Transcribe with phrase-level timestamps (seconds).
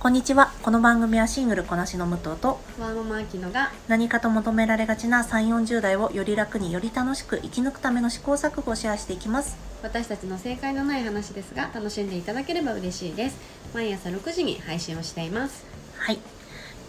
[0.00, 0.50] こんにちは。
[0.62, 9.58] この番組はシングルこなしの武藤とワーママアキノが何かと求められがちな3、40代をより楽により楽しく生き抜くための試行錯誤をシェアしていきます。
[9.82, 13.38] 私たちの正解のない話ですが楽しんでいただければ嬉しいです
[13.74, 15.66] 毎朝6時に配信をしています
[15.98, 16.18] はい。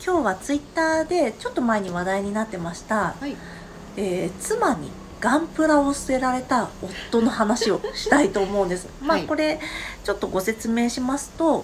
[0.02, 3.36] 今日はツイッターでちょっと前に話題になってました、はい
[3.98, 4.90] えー妻に
[5.20, 8.88] ガンプラを捨てられた夫の話をしたいと思うんです。
[9.04, 9.60] まあはいこれ
[10.04, 11.64] ちょっとご説明しますと、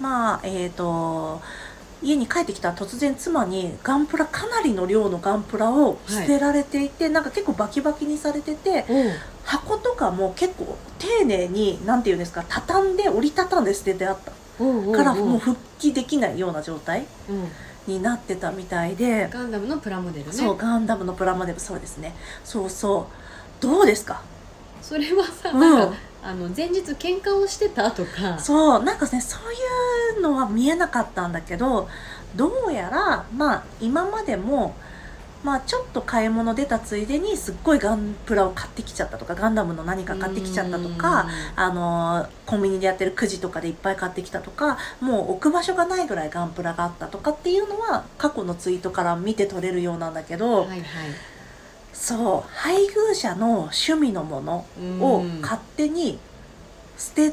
[0.00, 1.40] まあえっ、と
[2.02, 9.10] 家に帰ってきたら突然妻にガンプラかなりの量のガンプラを捨てられていて、なんか結構バキバキにされててお
[9.44, 14.32] 箱とかも結構丁寧になんていうんですか畳んで折りたたんで捨ててあった。
[14.62, 17.48] おからもう復帰できないような状態うん。
[17.86, 19.28] になってたみたいで。
[19.30, 20.32] ガンダムのプラモデルね。
[20.32, 21.60] そうガンダムのプラモデル。
[21.60, 22.14] そうですね。
[22.44, 23.08] そうそ
[23.60, 23.62] う。
[23.62, 24.22] どうですか？
[24.86, 25.60] それはさうん。
[25.60, 28.38] なんか、あの前日喧嘩をしてたとか。
[28.38, 31.88] そうなんかねそういうのは見えなかったんだけど
[32.36, 34.74] どうやらまあ今までも
[35.44, 50.80] まあちょっと買い物出たついでにすっごいガンプラを買ってきちゃったとかガンダムの何か買ってきちゃったとかあのコンビニでやってるくじとかでいっぱい買ってきたとかもう置く場所がないぐらいガンプラがあったとかっていうのは過去のツイートから見て取れるようなんだけど、はいはい
[51.94, 54.66] そう配偶者の趣味のもの
[55.00, 55.40] をうん。
[55.40, 56.18] 勝手に
[56.98, 57.32] 捨て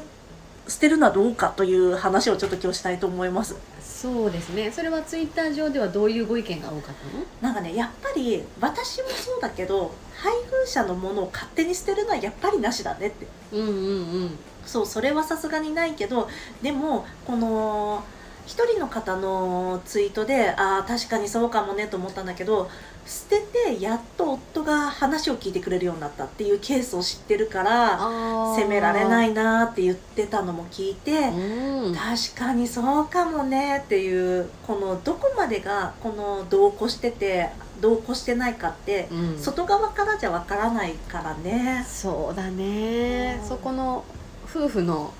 [0.68, 3.56] 捨てるのはどうかという話をちょっと今日したいと思います。
[3.82, 4.70] そうですね。
[4.70, 7.24] それはツイッター上ではどういうご意見が多かったの？
[7.40, 13.26] なんかねやっぱり私もそうだけど配偶者のものを勝手に捨てるのはやっぱりなしだねって。
[13.52, 13.70] うんうんう
[14.26, 14.38] ん。
[14.64, 16.28] そうそれはさすがにないけど
[16.62, 18.04] でもこの
[18.46, 22.68] 一人の方のツイートでああ確かにそうかもねと思ったんだけど
[23.06, 31.94] 捨ててやっと夫が話を聞いてくれるようになったっていうケースを知ってるから責められないいなって言ってたのも聞いて、うん。
[31.94, 39.38] 確かにそうかもねっていうこのどこまでがこの同行してて同行してないかって、うん。
[39.38, 41.84] 外側からじゃわからないからね。
[41.88, 43.38] そうだね。
[43.42, 43.48] うん。
[43.48, 44.04] そこの
[44.48, 45.12] 夫婦の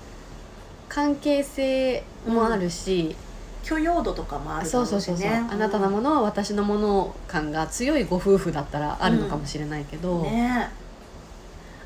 [0.93, 3.15] 関係性もあるし、
[3.63, 5.43] 許容度とかもあるそうそうそうそう、ね。
[5.49, 10.69] あなたのものは私のもの感が強いご夫婦だったらあるのかもしれないけど、ね。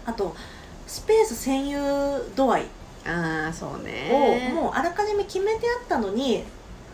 [0.05, 0.35] あと
[0.85, 2.65] スペース占有度合い。
[3.05, 6.43] ああそうをねもうあらかじめ決めてあったのに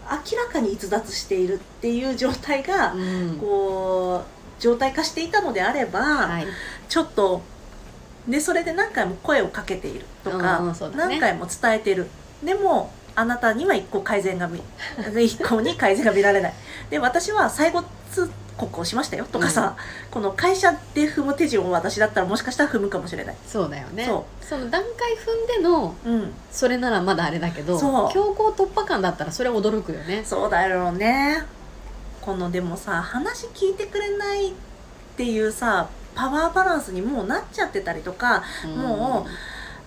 [0.03, 3.37] 明らかに逸脱しているっていう状態が、うん。
[3.39, 6.45] こう状態化していたのであれば、はい。
[6.87, 7.41] ちょっと
[8.27, 11.15] でそれで何回も声をかけているとか、うんうんそうだね。
[11.15, 12.07] 何回も伝えてる。
[12.43, 14.61] でもあなたには一個改善が見
[15.23, 16.53] 一個に改善が見られない。
[16.89, 19.75] で私は最後通告をしましたよとかさ、
[20.11, 23.35] この会社で踏む手順を私だったらもしかしたら踏むかもしれない。
[23.47, 24.05] そうだよね。
[24.05, 26.33] そその段階踏んでのうん。
[26.51, 30.23] それならまだあれだけど強行突破感だったらそれは驚くよね。
[30.25, 31.43] そうだろうね。
[32.21, 34.53] このでもさ話聞いてくれないっ
[35.17, 38.43] ていうさパワーバランスにもうなっちゃってたりとか
[38.75, 39.25] も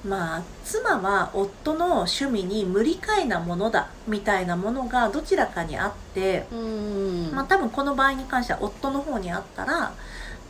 [0.04, 6.59] まあ妻は夫の趣味に無理解なものだみたいなものがどちらかにあって、うん。
[6.59, 9.92] うんまあ多分この場合に関しては夫の方にあったら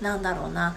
[0.01, 0.77] なんだろうな。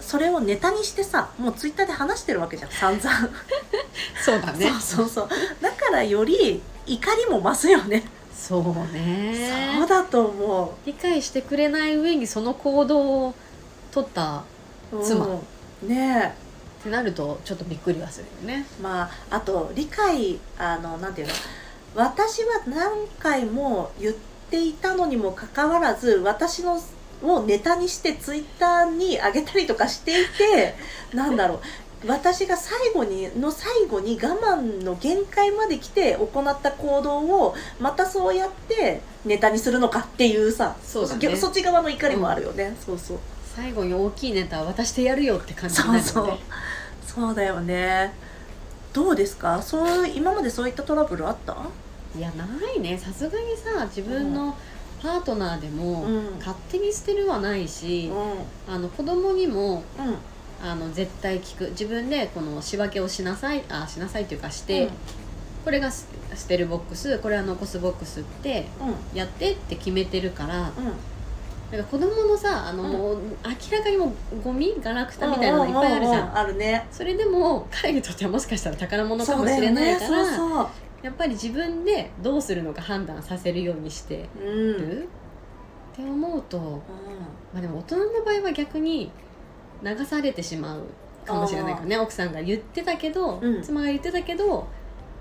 [0.00, 3.30] それをネタにしてさもうツイッターで話してるわけじゃん散々、
[4.22, 4.68] そうだね。
[4.68, 5.28] そうそうそう。
[5.62, 8.02] だからより怒りも増すよね、
[8.34, 9.76] そうね。
[9.78, 13.34] そうだと思理解してくれない上にその行動を
[13.92, 14.42] 取った
[14.92, 15.26] う妻。
[15.26, 15.38] う
[15.84, 15.88] ん。
[15.88, 16.34] ね
[16.80, 18.66] ってなるとちょっとびっくりはするよね。
[18.80, 21.34] えまああと理解あのなんていうの。
[21.94, 24.14] 私は何回も言っ
[24.50, 26.80] ていたのにもかかわらず私の
[27.22, 30.74] をネタにしてツイッターに上げたりとかしていて
[31.14, 31.60] なんだろう。
[32.04, 41.36] 私が最後にの最後に我慢の限界まで来て行った行動をまたそうやってネタにするのかっていうさそうだね。
[41.36, 43.18] そっち側の怒りもあるよね、そうそう
[43.54, 46.26] 最後に大きいネタ渡してやるよって感じにそうそう。
[46.26, 46.42] なるよね
[47.06, 48.14] そうだよね。
[48.92, 49.62] どうですか？
[49.62, 51.56] そう今までそういったトラブルあった？
[52.16, 52.98] いやないね。
[52.98, 54.56] さすがにさ自分の
[55.02, 56.38] パートナーでもうん。
[56.38, 58.10] 勝手に捨てるはないし、
[58.68, 60.06] あの子供にもうん。
[60.06, 60.16] うん
[60.64, 61.70] あの絶対聞く。
[61.70, 64.88] 自分でこの仕分けをしなさいあしなさいっていうかして、
[65.64, 66.06] これがス
[66.36, 69.18] 捨てるボックスこれは残すボックスってうん。
[69.18, 70.92] やってって決めてるからうん
[71.72, 72.92] なんか子供のさあの、うん。
[72.92, 76.86] もう明らかにもうゴミガラクタみたいなのいっぱいあるじゃん,、ううううあるね。
[76.90, 80.68] それでも彼にとってはもしかしたら宝物かもしれないからそうそう
[81.02, 85.08] やっぱり自分でどうするのか判断させるようにしてそううん、る、
[85.94, 86.58] って思うと、
[87.52, 89.10] まあ、でも大人の場合は逆に
[89.82, 90.82] 流されてしまう
[91.24, 91.98] かもしれないからね。
[91.98, 93.62] 奥さんが言ってたけど、うん。
[93.62, 94.66] 妻が言ってたけど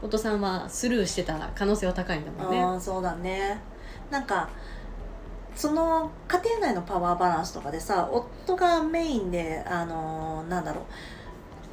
[0.01, 2.79] お父さんはスルーしてた可能性は高いんだもんね。
[2.79, 3.59] そうだね。
[4.09, 4.49] なんか
[5.55, 10.83] その家庭内のパワーバランスとかでさ夫がメインであのなんだろう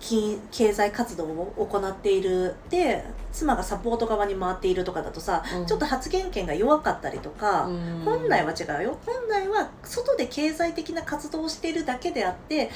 [0.01, 2.55] き経済活動を行っている。
[2.71, 5.67] で妻がサポート側に回っているとかだとさ、うん。
[5.67, 8.03] ちょっと発言権が弱かったりとか、うん。
[8.05, 8.99] 本来は違うよ。
[9.05, 12.71] 本来は外で経済的な活動をしているだけであって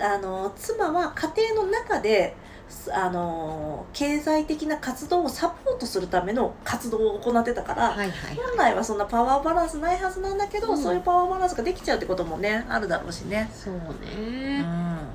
[0.00, 2.51] あの妻は家庭の中です
[2.92, 8.10] あの経済的な活動をサポートするための活動を行ってたから、はいはい。
[8.36, 10.78] 本来はそんなパワーバランスないはずなんだけど、うん。
[10.78, 14.64] そういうパワーバランスができちゃうってこともねあるだろうしね、そううね、ん、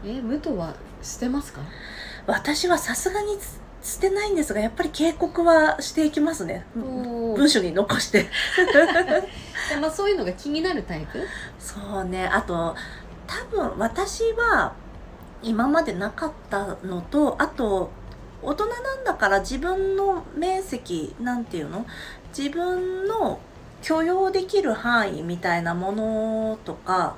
[0.05, 1.61] え武藤は捨てますか？
[2.25, 6.65] 私はさすがにつ捨てないんですがやっぱり警告はしていきますね。
[6.75, 8.23] 文書に残して。
[8.23, 8.29] で
[9.81, 11.25] まあ、そういうのが気になるタイプ？
[11.59, 12.27] そうね。
[12.27, 12.75] あと
[13.27, 14.73] 多分私は
[15.44, 17.92] 今までなかったのとあと
[18.42, 21.86] 大人なんだから自分の面積なんていうの？
[22.38, 23.39] 自分の
[23.81, 27.16] 許容できる範囲みたいなものとか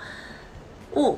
[0.94, 1.18] を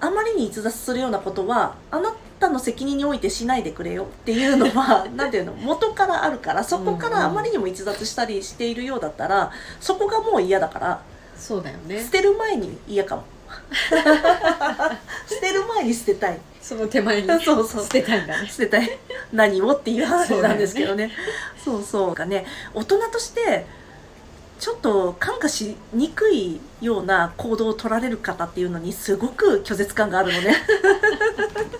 [0.00, 4.04] あまりに逸脱するようなことはあなたの責任においてしないでくれよ。
[4.04, 5.52] っていうのは なんていうの？
[5.52, 9.50] 元からあるからそこからあまりにも逸脱したりしているようだったら
[9.80, 11.02] そこがもう嫌だから
[11.36, 12.02] そうだよね。
[12.02, 13.24] 捨てる前に嫌かも
[13.90, 16.38] 捨てる前に捨てたい。
[16.60, 17.82] その手前に そうそう。
[17.82, 18.48] 捨てたいんだね。
[18.48, 18.98] 捨てたい。
[19.32, 21.10] 何をっていう話なんですけどね。
[21.62, 22.14] そうそう。
[22.14, 23.66] がね大人として
[24.58, 30.54] ちょっと感化しにくいような行動を取られる方っていうのにすごく拒絶感があるのね。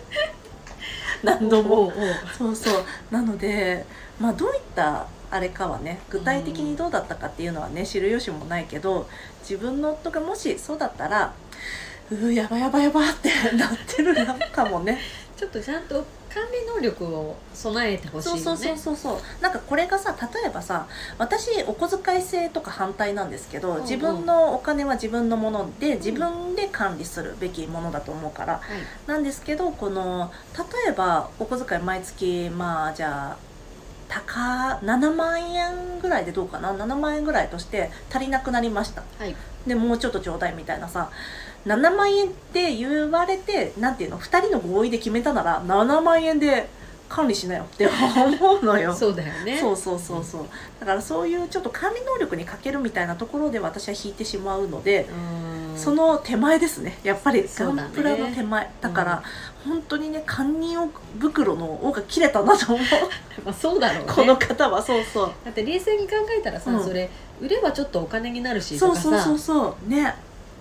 [1.22, 1.92] 何度も。
[2.36, 2.84] そうそう。
[3.10, 3.84] なので
[4.18, 9.08] まあどういったあれかはね具体的にどうだったかっていうのはね知る由もないけど
[9.42, 11.32] 自分の夫がもしそうだったら
[12.10, 14.98] うーやばやばやばってなってるのかもね。
[15.36, 18.42] ちょっとちゃんと管理能力を備えてほしいよね。
[18.42, 19.42] そうそうそうそうそう。
[19.42, 20.86] なんかこれがさ例えばさ
[21.18, 23.82] 私お小遣い制とか反対なんですけど、うんうん。
[23.82, 28.54] 自分のお金は自分のもので自分で管理するべきものだと思うから。
[28.54, 28.62] はい。
[29.06, 33.50] なんですけどこの例えばお小遣い毎月まあじゃあ
[34.08, 39.02] 高7万円ぐらいでどうかな？7万円ぐらいとして足りなくなりました。
[39.18, 39.34] はい。
[39.66, 41.10] でもうちょっとちょうだいみたいなさ
[41.66, 46.68] 7万円って言われてなんていうの2人の合意で決めたなら7万円で
[47.10, 47.64] 管理しなよ。
[47.64, 48.94] って思うのよ。
[48.94, 49.58] そうだよね。
[49.58, 50.46] そうそうそうそう。
[50.78, 55.08] だからそういうちょっと管理能力に欠けるみたいなところで私は引いてしまうので、
[55.72, 55.76] うん。
[55.76, 56.98] その手前ですね。
[57.02, 58.70] やっぱりガンプラの手前。
[58.80, 59.22] だから、
[59.64, 62.86] 本当にね堪忍袋の尾が切れたなと思う。
[63.44, 64.12] まあそうだろうね。
[64.14, 65.32] この方はそうそう。
[65.44, 66.84] だって冷静に考えたらさ、うん。
[66.84, 67.10] それ
[67.40, 69.90] 売ればちょっとお金になるしそうそうそうそう。
[69.90, 70.14] ね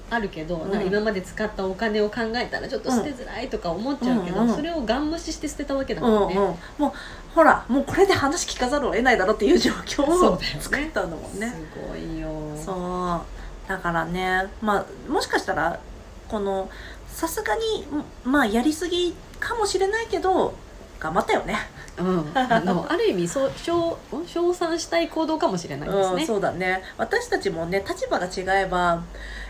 [0.10, 0.88] あるけど、うん。
[0.88, 6.30] 今まで使ったお金を考えたらちょっと捨てづらいとか思っちゃうけど、うんうんそれをガン無視して捨てたわけだうんうんもん。
[6.30, 6.36] ね、
[6.78, 6.92] もう
[7.34, 11.50] ほらもうこれで話聞かざるを得ないだろうっていう状況を作ったんだもんね。
[11.50, 12.30] すごいよ。
[12.58, 13.70] そう。
[13.70, 15.80] だからねまあもしかしたら
[16.28, 16.70] この
[17.08, 17.86] さすがに
[18.24, 20.54] まあやりすぎかもしれないけど
[21.00, 21.56] 頑張ったよね。
[21.98, 26.82] うん、あのある意味そう称称賛したい行動かもしれないですうん、ね、そうだね。
[26.98, 29.04] 私たちもね立場が違えば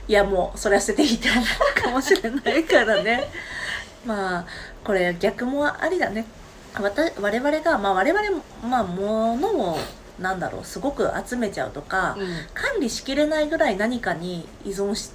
[0.09, 3.29] いやもうそれは捨てていいって思うかもしれないからね。
[4.03, 4.45] まあ
[4.83, 6.25] これ逆もありだね。
[6.73, 9.77] 我々が、まあ、我々も、まあ、物を
[10.19, 12.27] なんだろうすごく集めちゃうとか、うん。
[12.55, 15.11] 管理しきれないぐらい何かに依存し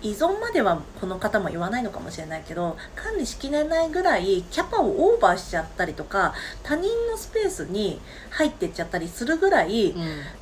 [0.00, 8.00] 依存まではこの方も言わないのかもしれないけど管理しきれないぐらいキャパをオーバーしちゃったりとか他人のスペースに
[8.30, 9.94] 入ってっちゃったりするぐらい、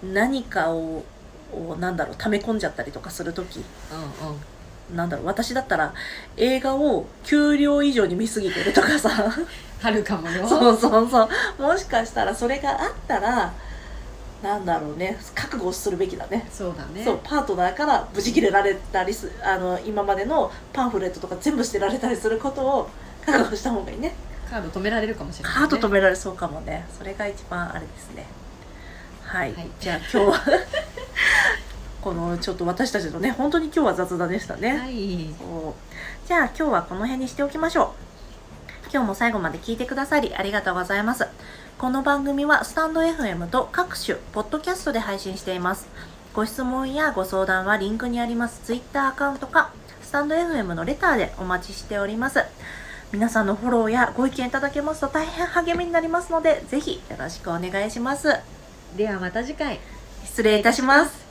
[0.03, 1.05] 何かを
[1.53, 3.59] をなんだろう溜め込んじゃったりとかする時。
[3.59, 3.65] うん
[4.95, 5.93] なんだろう私だったら
[6.37, 9.11] 映画を給料以上に見すぎてるとかさ。
[9.83, 10.47] あるかもよ。
[10.49, 11.62] そうそうそう。
[11.62, 13.53] もしかしたらそれがあったら
[14.43, 15.19] なんだろうね。
[15.35, 16.47] 覚悟するべきだね。
[16.53, 17.05] そうだね。
[17.05, 22.88] そうパートナーからブチ切れられたりすあの今までのパンフレットとか全部捨てられたりすることを
[23.25, 24.15] 覚悟した方がいいね。
[24.49, 26.87] カード止められるかもしれない、ね、カード止められそうかもね。
[26.97, 28.25] それが一番あれですね。
[29.25, 29.69] はい、はい。
[29.81, 30.41] じゃあ今日は
[32.07, 35.27] このちょっと私たちのね本当に今日は雑談でしたね、はい。
[36.25, 37.97] じゃあ今日はこの辺にしておきましょ
[38.87, 38.91] う。
[38.93, 41.27] 今日も最後まで聞いてくださりありがとうございます。
[41.79, 45.89] この番組はスタンド FM と各種ポッドキャストで配信しています。
[46.33, 48.61] ご質問やご相談はリンクにあります。
[48.65, 52.45] Twitter アカウントかスタンド FM のレターでお待ちしております。
[53.11, 58.29] 皆さんのフォローやご意見いただけますと大変励みになりますのでぜひよろしくお願いします。
[58.97, 59.81] ではまた次回。
[60.25, 61.25] 失礼いたします